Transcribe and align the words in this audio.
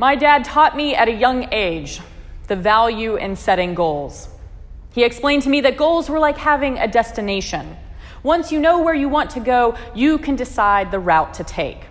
My 0.00 0.16
dad 0.16 0.46
taught 0.46 0.78
me 0.78 0.94
at 0.94 1.08
a 1.08 1.12
young 1.12 1.52
age 1.52 2.00
the 2.46 2.56
value 2.56 3.16
in 3.16 3.36
setting 3.36 3.74
goals. 3.74 4.30
He 4.94 5.04
explained 5.04 5.42
to 5.42 5.50
me 5.50 5.60
that 5.60 5.76
goals 5.76 6.08
were 6.08 6.18
like 6.18 6.38
having 6.38 6.78
a 6.78 6.88
destination. 6.88 7.76
Once 8.22 8.50
you 8.50 8.60
know 8.60 8.80
where 8.80 8.94
you 8.94 9.10
want 9.10 9.28
to 9.32 9.40
go, 9.40 9.76
you 9.94 10.16
can 10.16 10.36
decide 10.36 10.90
the 10.90 10.98
route 10.98 11.34
to 11.34 11.44
take. 11.44 11.82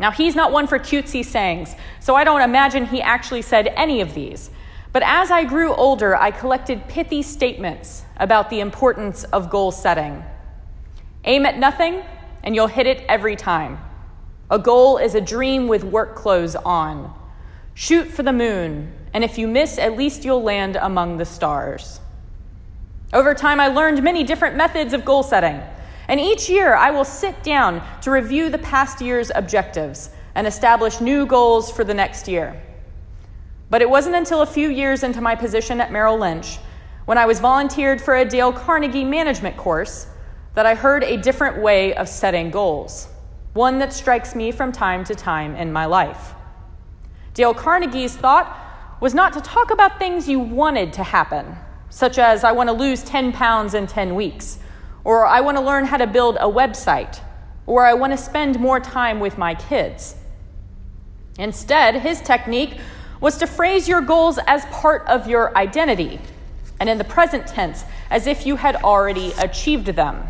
Now, 0.00 0.10
he's 0.10 0.34
not 0.34 0.50
one 0.50 0.66
for 0.66 0.80
cutesy 0.80 1.24
sayings, 1.24 1.76
so 2.00 2.16
I 2.16 2.24
don't 2.24 2.40
imagine 2.40 2.84
he 2.84 3.00
actually 3.00 3.42
said 3.42 3.68
any 3.76 4.00
of 4.00 4.12
these. 4.12 4.50
But 4.92 5.04
as 5.04 5.30
I 5.30 5.44
grew 5.44 5.72
older, 5.72 6.16
I 6.16 6.32
collected 6.32 6.88
pithy 6.88 7.22
statements 7.22 8.02
about 8.16 8.50
the 8.50 8.58
importance 8.58 9.22
of 9.22 9.50
goal 9.50 9.70
setting. 9.70 10.24
Aim 11.22 11.46
at 11.46 11.60
nothing, 11.60 12.02
and 12.42 12.56
you'll 12.56 12.66
hit 12.66 12.88
it 12.88 13.04
every 13.08 13.36
time. 13.36 13.78
A 14.50 14.58
goal 14.58 14.98
is 14.98 15.14
a 15.14 15.20
dream 15.20 15.68
with 15.68 15.84
work 15.84 16.16
clothes 16.16 16.56
on. 16.56 17.14
Shoot 17.78 18.08
for 18.08 18.22
the 18.22 18.32
moon, 18.32 18.90
and 19.12 19.22
if 19.22 19.36
you 19.36 19.46
miss, 19.46 19.76
at 19.76 19.98
least 19.98 20.24
you'll 20.24 20.42
land 20.42 20.76
among 20.76 21.18
the 21.18 21.26
stars. 21.26 22.00
Over 23.12 23.34
time, 23.34 23.60
I 23.60 23.68
learned 23.68 24.02
many 24.02 24.24
different 24.24 24.56
methods 24.56 24.94
of 24.94 25.04
goal 25.04 25.22
setting. 25.22 25.60
And 26.08 26.18
each 26.18 26.48
year, 26.48 26.74
I 26.74 26.90
will 26.90 27.04
sit 27.04 27.42
down 27.42 27.86
to 28.00 28.10
review 28.10 28.48
the 28.48 28.56
past 28.56 29.02
year's 29.02 29.30
objectives 29.34 30.08
and 30.34 30.46
establish 30.46 31.02
new 31.02 31.26
goals 31.26 31.70
for 31.70 31.84
the 31.84 31.92
next 31.92 32.28
year. 32.28 32.58
But 33.68 33.82
it 33.82 33.90
wasn't 33.90 34.16
until 34.16 34.40
a 34.40 34.46
few 34.46 34.70
years 34.70 35.02
into 35.02 35.20
my 35.20 35.34
position 35.34 35.78
at 35.78 35.92
Merrill 35.92 36.18
Lynch, 36.18 36.56
when 37.04 37.18
I 37.18 37.26
was 37.26 37.40
volunteered 37.40 38.00
for 38.00 38.16
a 38.16 38.24
Dale 38.24 38.54
Carnegie 38.54 39.04
management 39.04 39.58
course, 39.58 40.06
that 40.54 40.64
I 40.64 40.74
heard 40.74 41.04
a 41.04 41.18
different 41.18 41.60
way 41.60 41.94
of 41.94 42.08
setting 42.08 42.50
goals, 42.50 43.08
one 43.52 43.78
that 43.80 43.92
strikes 43.92 44.34
me 44.34 44.50
from 44.50 44.72
time 44.72 45.04
to 45.04 45.14
time 45.14 45.54
in 45.56 45.70
my 45.70 45.84
life. 45.84 46.32
Dale 47.36 47.54
Carnegie's 47.54 48.16
thought 48.16 48.98
was 49.00 49.14
not 49.14 49.32
to 49.34 49.40
talk 49.40 49.70
about 49.70 50.00
things 50.00 50.28
you 50.28 50.40
wanted 50.40 50.92
to 50.94 51.04
happen, 51.04 51.56
such 51.88 52.18
as 52.18 52.42
I 52.42 52.50
want 52.50 52.68
to 52.68 52.72
lose 52.72 53.04
10 53.04 53.32
pounds 53.32 53.74
in 53.74 53.86
10 53.86 54.16
weeks 54.16 54.58
or 55.06 55.24
I 55.24 55.40
want 55.40 55.56
to 55.56 55.62
learn 55.62 55.84
how 55.84 55.98
to 55.98 56.06
build 56.08 56.34
a 56.34 56.50
website, 56.50 57.20
or 57.64 57.86
I 57.86 57.94
want 57.94 58.12
to 58.12 58.16
spend 58.16 58.58
more 58.58 58.80
time 58.80 59.20
with 59.20 59.38
my 59.38 59.54
kids. 59.54 60.16
Instead, 61.38 61.94
his 61.94 62.20
technique 62.20 62.76
was 63.20 63.38
to 63.38 63.46
phrase 63.46 63.86
your 63.86 64.00
goals 64.00 64.40
as 64.48 64.64
part 64.64 65.06
of 65.06 65.28
your 65.28 65.56
identity, 65.56 66.18
and 66.80 66.90
in 66.90 66.98
the 66.98 67.04
present 67.04 67.46
tense, 67.46 67.84
as 68.10 68.26
if 68.26 68.46
you 68.46 68.56
had 68.56 68.74
already 68.82 69.32
achieved 69.38 69.86
them. 69.86 70.26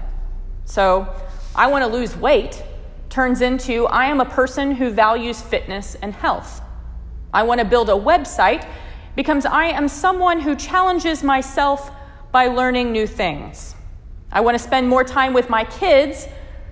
So, 0.66 1.08
I 1.54 1.68
want 1.68 1.82
to 1.82 1.90
lose 1.90 2.14
weight 2.14 2.62
turns 3.08 3.40
into 3.40 3.86
I 3.86 4.08
am 4.08 4.20
a 4.20 4.26
person 4.26 4.72
who 4.72 4.90
values 4.90 5.40
fitness 5.40 5.96
and 6.02 6.12
health. 6.12 6.60
I 7.36 7.42
want 7.42 7.60
to 7.60 7.66
build 7.66 7.90
a 7.90 7.92
website 7.92 8.66
becomes 9.14 9.44
I 9.44 9.66
am 9.66 9.88
someone 9.88 10.40
who 10.40 10.56
challenges 10.56 11.22
myself 11.22 11.90
by 12.32 12.46
learning 12.46 12.92
new 12.92 13.06
things. 13.06 13.74
I 14.32 14.40
want 14.40 14.54
to 14.56 14.58
spend 14.58 14.88
more 14.88 15.04
time 15.04 15.34
with 15.34 15.50
my 15.50 15.64
kids 15.64 16.28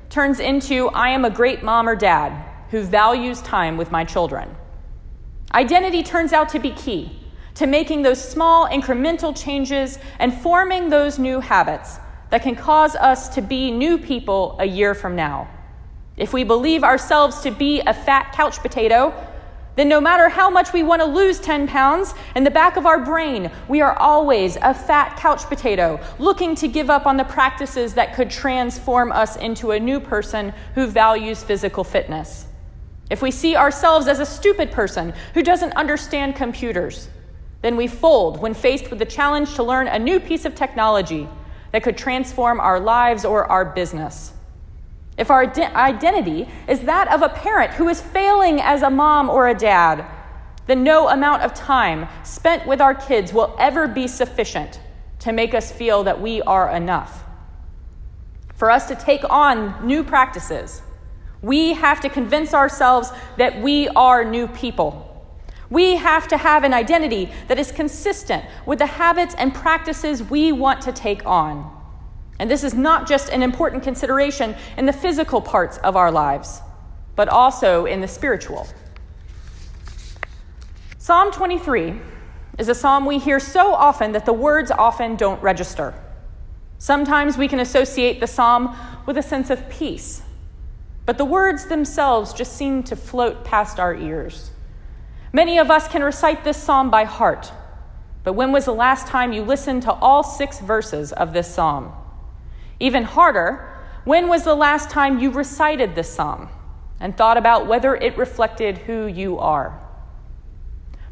turns 0.09 0.41
into 0.41 0.89
I 0.89 1.11
am 1.11 1.27
a 1.27 1.31
great 1.31 1.63
mom 1.63 1.87
or 1.87 1.95
dad 1.95 2.33
who 2.71 2.81
values 2.81 3.43
time 3.43 3.77
with 3.77 3.93
my 3.93 4.05
children. 4.05 4.57
Identity 5.53 6.03
turns 6.03 6.33
out 6.33 6.49
to 6.49 6.59
be 6.59 6.71
key 6.71 7.13
to 7.57 7.67
making 7.67 8.01
those 8.01 8.27
small 8.27 8.67
incremental 8.67 9.37
changes 9.37 9.99
and 10.19 10.33
forming 10.33 10.89
those 10.89 11.19
new 11.19 11.41
habits 11.41 11.99
that 12.31 12.43
can 12.43 12.57
cause 12.57 12.97
us 12.97 13.29
to 13.35 13.43
be 13.43 13.71
new 13.71 13.99
people 13.99 14.57
a 14.59 14.65
year 14.65 14.95
from 14.95 15.15
now. 15.15 15.47
If 16.17 16.33
we 16.33 16.43
believe 16.43 16.85
ourselves 16.85 17.43
to 17.43 17.51
be 17.51 17.81
a 17.81 17.93
fat 17.93 18.33
couch 18.33 18.61
potato, 18.61 19.13
then 19.77 19.89
no 19.89 20.01
matter 20.01 20.29
how 20.29 20.49
much 20.49 20.73
we 20.73 20.83
want 20.83 21.03
to 21.03 21.07
lose 21.07 21.41
10 21.41 21.67
pounds, 21.67 22.15
in 22.37 22.45
the 22.45 22.51
back 22.51 22.77
of 22.77 22.87
our 22.87 23.05
brain, 23.05 23.51
we 23.69 23.81
are 23.81 23.99
always 23.99 24.57
a 24.63 24.73
fat 24.73 25.17
couch 25.17 25.45
potato, 25.45 25.99
looking 26.19 26.55
to 26.55 26.69
give 26.69 26.91
up 26.91 27.07
on 27.07 27.17
the 27.17 27.25
practices 27.25 27.95
that 27.95 28.15
could 28.15 28.31
transform 28.31 29.11
us 29.11 29.37
into 29.37 29.73
a 29.73 29.81
new 29.81 29.99
person 29.99 30.53
who 30.75 30.87
values 30.87 31.43
physical 31.43 31.83
fitness. 31.83 32.47
If 33.11 33.21
we 33.21 33.31
see 33.31 33.57
ourselves 33.57 34.07
as 34.07 34.21
a 34.21 34.27
stupid 34.27 34.71
person 34.71 35.13
who 35.35 35.43
doesn't 35.43 35.73
understand 35.73 36.37
computers, 36.37 37.09
then 37.63 37.77
we 37.77 37.87
fold 37.87 38.41
when 38.41 38.55
faced 38.55 38.91
with 38.91 38.99
the 38.99 39.05
challenge 39.05 39.55
to 39.55 39.63
learn 39.63 39.89
a 39.89 39.99
new 39.99 40.21
piece 40.21 40.45
of 40.45 40.55
technology 40.55 41.29
that 41.73 41.83
could 41.83 41.97
transform 41.97 42.61
our 42.61 42.79
lives 42.79 43.25
or 43.25 43.47
our 43.47 43.65
business. 43.65 44.34
If 45.17 45.31
our 45.31 45.43
identity 45.43 46.49
is 46.67 46.81
that 46.81 47.09
of 47.09 47.23
a 47.23 47.29
parent 47.29 47.73
who 47.73 47.89
is 47.89 48.01
failing 48.01 48.61
as 48.61 48.83
a 48.83 48.91
mom 48.91 49.31
or 49.31 49.49
a 49.49 49.55
dad, 49.55 50.05
then 50.67 50.83
no 50.83 51.09
amount 51.09 51.43
of 51.43 51.55
time 51.55 52.09
spent 52.25 52.67
with 52.67 52.81
our 52.81 52.95
kids 52.95 53.33
will 53.33 53.55
ever 53.59 53.87
be 53.87 54.09
sufficient 54.09 54.81
to 55.21 55.33
make 55.33 55.55
us 55.55 55.71
feel 55.71 56.05
that 56.05 56.21
we 56.21 56.43
are 56.43 56.71
enough. 56.71 57.25
For 58.55 58.71
us 58.71 58.87
to 58.89 58.95
take 58.95 59.29
on 59.31 59.87
new 59.87 60.03
practices, 60.03 60.83
we 61.43 61.75
have 61.75 62.01
to 62.01 62.09
convince 62.09 62.55
ourselves 62.55 63.11
that 63.37 63.61
we 63.61 63.89
are 63.89 64.25
new 64.25 64.49
people. 64.49 65.11
We 65.71 65.97
have 65.97 66.29
to 66.29 66.37
have 66.37 66.65
an 66.65 66.73
identity 66.73 67.31
that 67.49 67.59
is 67.59 67.71
consistent 67.71 68.45
with 68.65 68.79
the 68.79 68.87
habits 68.87 69.35
and 69.37 69.55
practices 69.55 70.23
we 70.23 70.53
want 70.53 70.81
to 70.83 70.93
take 70.93 71.27
on. 71.27 71.74
And 72.39 72.51
this 72.51 72.65
is 72.65 72.75
not 72.75 73.07
just 73.07 73.29
an 73.29 73.43
important 73.43 73.83
consideration 73.83 74.57
in 74.77 74.87
the 74.87 74.93
physical 74.93 75.41
parts 75.41 75.79
of 75.79 75.97
our 75.97 76.11
lives, 76.11 76.61
but 77.17 77.29
also 77.29 77.87
in 77.87 78.01
the 78.01 78.09
spiritual. 78.09 78.67
Psalm 80.99 81.31
23 81.31 82.01
is 82.59 82.69
a 82.69 82.75
psalm 82.75 83.05
we 83.05 83.19
hear 83.19 83.39
so 83.39 83.75
often 83.75 84.13
that 84.13 84.27
the 84.27 84.33
words 84.33 84.71
often 84.71 85.17
don't 85.17 85.43
register. 85.43 85.95
Sometimes 86.79 87.39
we 87.39 87.49
can 87.49 87.61
associate 87.61 88.21
the 88.21 88.27
psalm 88.27 88.77
with 89.07 89.17
a 89.19 89.23
sense 89.23 89.51
of 89.51 89.69
peace, 89.69 90.23
but 91.07 91.19
the 91.19 91.25
words 91.25 91.67
themselves 91.67 92.33
just 92.33 92.57
seem 92.57 92.83
to 92.85 92.97
float 92.97 93.45
past 93.45 93.79
our 93.79 93.95
ears. 93.95 94.51
Many 95.33 95.59
of 95.59 95.71
us 95.71 95.89
can 95.89 96.03
recite 96.03 96.45
this 96.45 96.63
psalm 96.63 96.91
by 96.91 97.05
heart, 97.05 97.53
but 98.23 98.33
when 98.33 98.53
was 98.53 98.65
the 98.65 98.75
last 98.75 99.07
time 99.07 99.33
you 99.33 99.43
listened 99.43 99.83
to 99.83 99.93
all 99.93 100.23
six 100.23 100.61
verses 100.61 101.13
of 101.13 101.33
this 101.33 101.53
psalm? 101.53 101.93
Even 102.81 103.05
harder, 103.05 103.71
when 104.05 104.29
was 104.29 104.45
the 104.45 104.55
last 104.55 104.91
time 104.91 105.19
you 105.19 105.31
recited 105.31 105.95
this 105.95 106.13
psalm 106.13 106.49
and 107.01 107.17
thought 107.17 107.37
about 107.37 107.67
whether 107.67 107.95
it 107.95 108.17
reflected 108.17 108.79
who 108.79 109.07
you 109.07 109.39
are? 109.39 109.81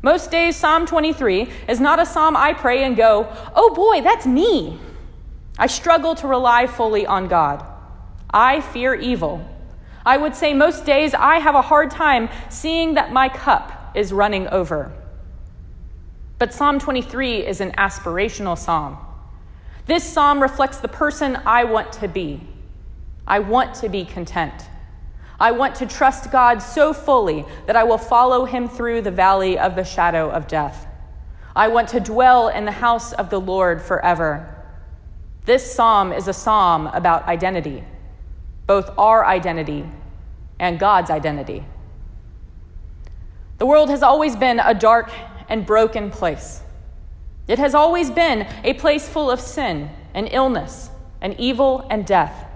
Most 0.03 0.33
days, 0.33 0.57
Psalm 0.57 0.85
23 0.85 1.49
is 1.69 1.79
not 1.79 2.01
a 2.01 2.07
psalm 2.07 2.37
I 2.37 2.55
pray 2.55 2.83
and 2.83 2.97
go, 2.97 3.33
oh 3.55 3.73
boy, 3.73 4.01
that's 4.03 4.27
me. 4.27 4.79
I 5.57 5.69
struggle 5.69 6.17
to 6.17 6.27
rely 6.27 6.67
fully 6.67 7.07
on 7.07 7.29
God. 7.29 7.65
I 8.29 8.61
fear 8.61 8.95
evil. 8.95 9.49
I 10.05 10.17
would 10.17 10.35
say 10.35 10.55
most 10.55 10.85
days 10.85 11.15
I 11.15 11.39
have 11.39 11.55
a 11.55 11.63
hard 11.63 11.93
time 11.93 12.29
seeing 12.51 12.95
that 12.95 13.13
my 13.13 13.29
cup 13.29 13.93
is 13.95 14.13
running 14.13 14.49
over. 14.49 14.93
But 16.39 16.53
Psalm 16.53 16.81
23 16.81 17.47
is 17.47 17.61
an 17.61 17.71
aspirational 17.73 18.59
psalm. 18.59 18.99
This 19.87 20.05
psalm 20.05 20.41
reflects 20.41 20.79
the 20.79 20.89
person 20.89 21.37
I 21.45 21.65
want 21.65 21.93
to 21.95 22.09
be. 22.09 22.41
I 23.27 23.41
want 23.41 23.75
to 23.77 23.89
be 23.89 24.05
content. 24.05 24.69
I 25.41 25.51
want 25.51 25.75
to 25.77 25.87
trust 25.87 26.31
God 26.31 26.59
so 26.59 26.93
fully 26.93 27.45
that 27.67 27.75
I 27.75 27.83
will 27.83 27.99
follow 27.99 28.45
him 28.45 28.69
through 28.69 29.03
the 29.03 29.11
valley 29.11 29.59
of 29.59 29.75
the 29.75 29.85
shadow 29.85 30.31
of 30.31 30.47
death. 30.47 30.87
I 31.57 31.69
want 31.69 31.89
to 31.89 32.01
dwell 32.01 32.49
in 32.49 32.65
the 32.65 32.71
house 32.71 33.13
of 33.13 33.29
the 33.29 33.41
Lord 33.41 33.83
forever. 33.83 34.55
This 35.45 35.75
psalm 35.75 36.13
is 36.13 36.29
a 36.29 36.33
psalm 36.33 36.87
about 36.87 37.27
identity, 37.27 37.83
both 38.69 38.91
our 38.97 39.27
identity 39.27 39.85
and 40.61 40.79
God's 40.79 41.11
identity. 41.11 41.65
The 43.59 43.67
world 43.67 43.91
has 43.91 44.05
always 44.05 44.37
been 44.37 44.61
a 44.61 44.75
dark 44.75 45.11
and 45.49 45.67
broken 45.67 46.11
place. 46.11 46.63
It 47.49 47.59
has 47.59 47.75
always 47.75 48.11
been 48.11 48.47
a 48.65 48.75
place 48.75 49.09
full 49.09 49.31
of 49.31 49.41
sin 49.41 49.91
and 50.15 50.29
illness 50.31 50.91
and 51.21 51.39
evil 51.39 51.87
and 51.91 52.07
death. 52.07 52.47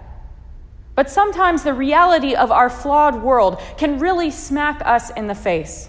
But 0.95 1.11
sometimes 1.11 1.63
the 1.63 1.75
reality 1.75 2.35
of 2.35 2.51
our 2.51 2.71
flawed 2.71 3.23
world 3.23 3.61
can 3.77 3.99
really 3.99 4.31
smack 4.31 4.81
us 4.85 5.11
in 5.11 5.27
the 5.27 5.35
face. 5.35 5.89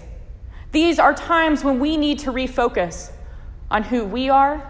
These 0.72 0.98
are 0.98 1.14
times 1.14 1.64
when 1.64 1.80
we 1.80 1.96
need 1.96 2.18
to 2.20 2.32
refocus 2.32 3.10
on 3.70 3.84
who 3.84 4.04
we 4.04 4.28
are 4.28 4.66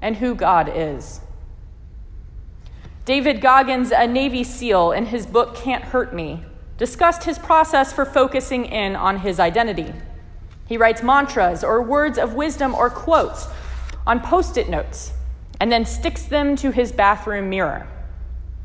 and 0.00 0.16
who 0.16 0.34
God 0.34 0.70
is. 0.72 1.20
David 3.04 3.40
Goggins, 3.40 3.90
a 3.90 4.06
Navy 4.06 4.44
SEAL, 4.44 4.92
in 4.92 5.06
his 5.06 5.26
book 5.26 5.56
Can't 5.56 5.82
Hurt 5.82 6.14
Me, 6.14 6.44
discussed 6.78 7.24
his 7.24 7.38
process 7.38 7.92
for 7.92 8.04
focusing 8.04 8.64
in 8.66 8.94
on 8.94 9.18
his 9.18 9.40
identity. 9.40 9.92
He 10.66 10.76
writes 10.76 11.02
mantras 11.02 11.64
or 11.64 11.82
words 11.82 12.18
of 12.18 12.34
wisdom 12.34 12.74
or 12.74 12.88
quotes 12.88 13.48
on 14.06 14.20
post 14.20 14.56
it 14.56 14.68
notes 14.68 15.12
and 15.60 15.70
then 15.70 15.84
sticks 15.84 16.24
them 16.24 16.56
to 16.56 16.70
his 16.70 16.92
bathroom 16.92 17.48
mirror. 17.48 17.86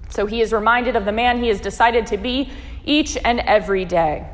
So 0.10 0.26
he 0.26 0.42
is 0.42 0.54
reminded 0.54 0.96
of 0.96 1.06
the 1.06 1.12
man 1.12 1.42
he 1.42 1.50
has 1.50 1.62
decided 1.62 2.08
to 2.08 2.18
be 2.18 2.50
each 2.86 3.18
and 3.24 3.40
every 3.42 3.86
day. 3.86 4.28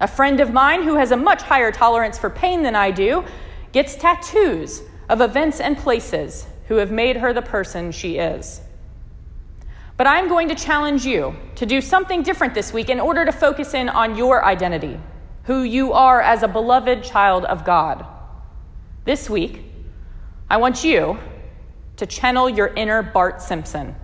A 0.00 0.08
friend 0.08 0.40
of 0.40 0.52
mine 0.52 0.82
who 0.82 0.94
has 0.94 1.12
a 1.12 1.16
much 1.16 1.42
higher 1.42 1.72
tolerance 1.72 2.18
for 2.18 2.30
pain 2.30 2.62
than 2.62 2.76
I 2.76 2.90
do 2.90 3.24
gets 3.72 3.94
tattoos 3.96 4.82
of 5.08 5.20
events 5.20 5.60
and 5.60 5.76
places 5.76 6.46
who 6.66 6.76
have 6.76 6.90
made 6.90 7.16
her 7.16 7.32
the 7.32 7.42
person 7.42 7.90
she 7.90 8.18
is. 8.18 8.60
But 9.96 10.06
I'm 10.06 10.28
going 10.28 10.48
to 10.48 10.54
challenge 10.54 11.04
you 11.04 11.34
to 11.56 11.66
do 11.66 11.80
something 11.80 12.22
different 12.22 12.54
this 12.54 12.72
week 12.72 12.88
in 12.88 13.00
order 13.00 13.24
to 13.24 13.32
focus 13.32 13.74
in 13.74 13.88
on 13.88 14.16
your 14.16 14.44
identity, 14.44 15.00
who 15.44 15.62
you 15.62 15.92
are 15.92 16.20
as 16.20 16.42
a 16.42 16.48
beloved 16.48 17.02
child 17.02 17.44
of 17.46 17.64
God. 17.64 18.06
This 19.04 19.28
week, 19.28 19.64
I 20.50 20.56
want 20.56 20.82
you 20.82 21.18
to 21.96 22.06
channel 22.06 22.48
your 22.48 22.68
inner 22.68 23.02
Bart 23.02 23.42
Simpson. 23.42 23.94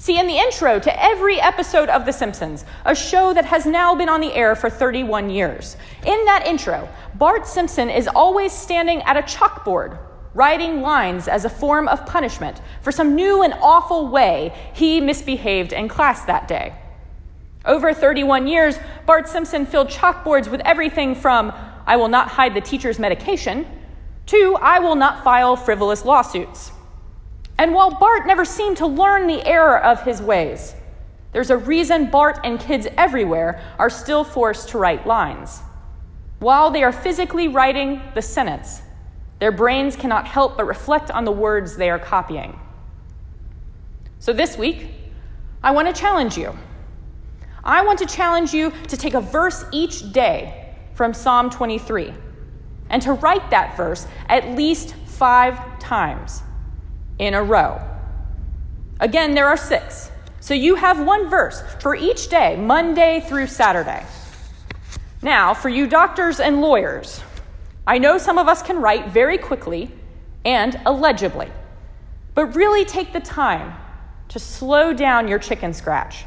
See, 0.00 0.20
in 0.20 0.28
the 0.28 0.38
intro 0.38 0.78
to 0.78 1.02
every 1.02 1.40
episode 1.40 1.88
of 1.88 2.06
The 2.06 2.12
Simpsons, 2.12 2.64
a 2.84 2.94
show 2.94 3.34
that 3.34 3.44
has 3.44 3.66
now 3.66 3.96
been 3.96 4.08
on 4.08 4.20
the 4.20 4.32
air 4.32 4.54
for 4.54 4.70
31 4.70 5.30
years, 5.30 5.76
in 6.06 6.24
that 6.26 6.46
intro, 6.46 6.88
Bart 7.16 7.44
Simpson 7.48 7.90
is 7.90 8.06
always 8.06 8.52
standing 8.52 9.02
at 9.02 9.16
a 9.16 9.22
chalkboard, 9.22 9.98
writing 10.34 10.80
lines 10.80 11.26
as 11.26 11.44
a 11.44 11.50
form 11.50 11.88
of 11.88 12.06
punishment 12.06 12.60
for 12.80 12.92
some 12.92 13.16
new 13.16 13.42
and 13.42 13.54
awful 13.54 14.06
way 14.06 14.54
he 14.74 15.00
misbehaved 15.00 15.72
in 15.72 15.88
class 15.88 16.24
that 16.26 16.46
day. 16.46 16.72
Over 17.64 17.92
31 17.92 18.46
years, 18.46 18.78
Bart 19.06 19.28
Simpson 19.28 19.66
filled 19.66 19.88
chalkboards 19.88 20.48
with 20.48 20.60
everything 20.60 21.16
from, 21.16 21.52
I 21.84 21.96
will 21.96 22.06
not 22.06 22.28
hide 22.28 22.54
the 22.54 22.60
teacher's 22.60 23.00
medication, 23.00 23.66
to, 24.28 24.56
I 24.60 24.78
will 24.78 24.94
not 24.94 25.24
file 25.24 25.56
frivolous 25.56 26.04
lawsuits. 26.04 26.72
And 27.58 27.74
while 27.74 27.90
Bart 27.90 28.26
never 28.26 28.44
seemed 28.44 28.76
to 28.78 28.86
learn 28.86 29.26
the 29.26 29.44
error 29.46 29.82
of 29.82 30.02
his 30.02 30.22
ways, 30.22 30.74
there's 31.32 31.50
a 31.50 31.56
reason 31.56 32.10
Bart 32.10 32.40
and 32.44 32.60
kids 32.60 32.86
everywhere 32.96 33.60
are 33.78 33.90
still 33.90 34.24
forced 34.24 34.68
to 34.70 34.78
write 34.78 35.06
lines. 35.06 35.60
While 36.38 36.70
they 36.70 36.84
are 36.84 36.92
physically 36.92 37.48
writing 37.48 38.00
the 38.14 38.22
sentence, 38.22 38.82
their 39.40 39.52
brains 39.52 39.96
cannot 39.96 40.26
help 40.26 40.56
but 40.56 40.66
reflect 40.66 41.10
on 41.10 41.24
the 41.24 41.32
words 41.32 41.76
they 41.76 41.90
are 41.90 41.98
copying. 41.98 42.58
So 44.20 44.32
this 44.32 44.56
week, 44.56 44.88
I 45.62 45.72
want 45.72 45.94
to 45.94 46.00
challenge 46.00 46.36
you. 46.36 46.56
I 47.64 47.84
want 47.84 47.98
to 47.98 48.06
challenge 48.06 48.54
you 48.54 48.72
to 48.88 48.96
take 48.96 49.14
a 49.14 49.20
verse 49.20 49.64
each 49.72 50.12
day 50.12 50.74
from 50.94 51.12
Psalm 51.12 51.50
23 51.50 52.14
and 52.90 53.02
to 53.02 53.12
write 53.12 53.50
that 53.50 53.76
verse 53.76 54.06
at 54.28 54.56
least 54.56 54.94
five 55.06 55.78
times 55.78 56.42
in 57.18 57.34
a 57.34 57.42
row. 57.42 57.80
Again, 59.00 59.34
there 59.34 59.46
are 59.46 59.56
six. 59.56 60.10
So 60.40 60.54
you 60.54 60.76
have 60.76 61.04
one 61.04 61.28
verse 61.28 61.62
for 61.80 61.94
each 61.94 62.28
day, 62.28 62.56
Monday 62.56 63.24
through 63.28 63.48
Saturday. 63.48 64.04
Now, 65.20 65.54
for 65.54 65.68
you 65.68 65.86
doctors 65.86 66.40
and 66.40 66.60
lawyers, 66.60 67.20
I 67.86 67.98
know 67.98 68.18
some 68.18 68.38
of 68.38 68.48
us 68.48 68.62
can 68.62 68.80
write 68.80 69.08
very 69.08 69.38
quickly 69.38 69.90
and 70.44 70.80
illegibly, 70.86 71.50
but 72.34 72.54
really 72.54 72.84
take 72.84 73.12
the 73.12 73.20
time 73.20 73.74
to 74.28 74.38
slow 74.38 74.92
down 74.92 75.26
your 75.26 75.38
chicken 75.38 75.72
scratch. 75.72 76.24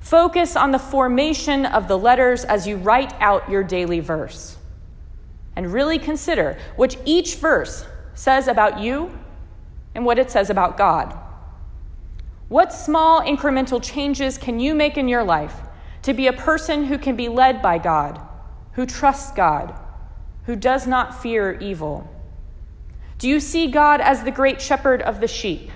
Focus 0.00 0.54
on 0.54 0.70
the 0.70 0.78
formation 0.78 1.66
of 1.66 1.88
the 1.88 1.98
letters 1.98 2.44
as 2.44 2.66
you 2.66 2.76
write 2.76 3.12
out 3.20 3.50
your 3.50 3.64
daily 3.64 4.00
verse. 4.00 4.55
And 5.56 5.72
really 5.72 5.98
consider 5.98 6.58
what 6.76 6.96
each 7.04 7.36
verse 7.36 7.84
says 8.14 8.46
about 8.46 8.78
you 8.78 9.10
and 9.94 10.04
what 10.04 10.18
it 10.18 10.30
says 10.30 10.50
about 10.50 10.76
God. 10.76 11.16
What 12.48 12.72
small 12.72 13.22
incremental 13.22 13.82
changes 13.82 14.38
can 14.38 14.60
you 14.60 14.74
make 14.74 14.96
in 14.96 15.08
your 15.08 15.24
life 15.24 15.54
to 16.02 16.14
be 16.14 16.28
a 16.28 16.32
person 16.32 16.84
who 16.84 16.98
can 16.98 17.16
be 17.16 17.28
led 17.28 17.60
by 17.60 17.78
God, 17.78 18.20
who 18.72 18.86
trusts 18.86 19.32
God, 19.32 19.74
who 20.44 20.54
does 20.54 20.86
not 20.86 21.20
fear 21.20 21.58
evil? 21.58 22.08
Do 23.18 23.28
you 23.28 23.40
see 23.40 23.68
God 23.68 24.00
as 24.00 24.22
the 24.22 24.30
great 24.30 24.60
shepherd 24.60 25.02
of 25.02 25.20
the 25.20 25.26
sheep? 25.26 25.70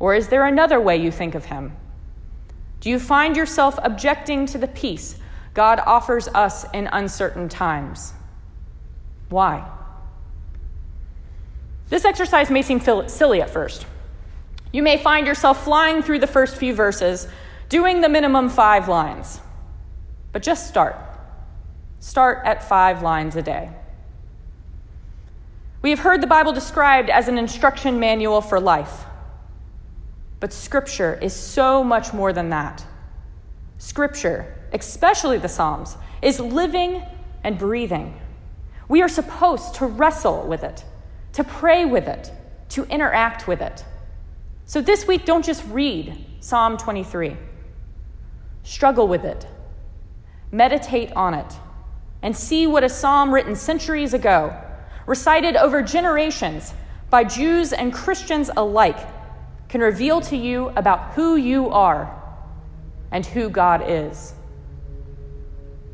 Or 0.00 0.14
is 0.14 0.28
there 0.28 0.46
another 0.46 0.80
way 0.80 0.96
you 0.96 1.12
think 1.12 1.34
of 1.34 1.44
him? 1.44 1.76
Do 2.80 2.90
you 2.90 2.98
find 2.98 3.36
yourself 3.36 3.78
objecting 3.82 4.46
to 4.46 4.58
the 4.58 4.68
peace 4.68 5.18
God 5.54 5.80
offers 5.86 6.26
us 6.28 6.66
in 6.72 6.88
uncertain 6.88 7.48
times? 7.48 8.14
Why? 9.28 9.68
This 11.88 12.04
exercise 12.04 12.50
may 12.50 12.62
seem 12.62 12.80
silly 12.80 13.42
at 13.42 13.50
first. 13.50 13.86
You 14.72 14.82
may 14.82 14.98
find 14.98 15.26
yourself 15.26 15.64
flying 15.64 16.02
through 16.02 16.18
the 16.18 16.26
first 16.26 16.56
few 16.56 16.74
verses, 16.74 17.28
doing 17.68 18.00
the 18.00 18.08
minimum 18.08 18.48
five 18.48 18.88
lines. 18.88 19.40
But 20.32 20.42
just 20.42 20.66
start. 20.66 20.96
Start 22.00 22.44
at 22.44 22.68
five 22.68 23.02
lines 23.02 23.36
a 23.36 23.42
day. 23.42 23.70
We 25.80 25.90
have 25.90 26.00
heard 26.00 26.20
the 26.20 26.26
Bible 26.26 26.52
described 26.52 27.10
as 27.10 27.28
an 27.28 27.38
instruction 27.38 28.00
manual 28.00 28.40
for 28.40 28.58
life. 28.58 29.04
But 30.40 30.52
Scripture 30.52 31.18
is 31.22 31.32
so 31.32 31.84
much 31.84 32.12
more 32.12 32.32
than 32.32 32.48
that. 32.50 32.84
Scripture, 33.78 34.54
especially 34.72 35.38
the 35.38 35.48
Psalms, 35.48 35.96
is 36.20 36.40
living 36.40 37.02
and 37.44 37.58
breathing. 37.58 38.18
We 38.94 39.02
are 39.02 39.08
supposed 39.08 39.74
to 39.74 39.86
wrestle 39.86 40.46
with 40.46 40.62
it 40.62 40.84
to 41.32 41.42
pray 41.42 41.84
with 41.84 42.06
it, 42.06 42.30
to 42.68 42.84
interact 42.84 43.48
with 43.48 43.60
it. 43.60 43.84
So 44.66 44.80
this 44.80 45.04
week, 45.04 45.24
don't 45.24 45.44
just 45.44 45.64
read 45.66 46.16
Psalm 46.38 46.76
23. 46.76 47.36
Struggle 48.62 49.08
with 49.08 49.24
it, 49.24 49.48
meditate 50.52 51.10
on 51.14 51.34
it, 51.34 51.52
and 52.22 52.36
see 52.36 52.68
what 52.68 52.84
a 52.84 52.88
psalm 52.88 53.34
written 53.34 53.56
centuries 53.56 54.14
ago, 54.14 54.56
recited 55.06 55.56
over 55.56 55.82
generations 55.82 56.72
by 57.10 57.24
Jews 57.24 57.72
and 57.72 57.92
Christians 57.92 58.48
alike, 58.56 59.08
can 59.68 59.80
reveal 59.80 60.20
to 60.20 60.36
you 60.36 60.68
about 60.76 61.14
who 61.14 61.34
you 61.34 61.68
are 61.70 62.14
and 63.10 63.26
who 63.26 63.48
God 63.48 63.82
is. 63.88 64.34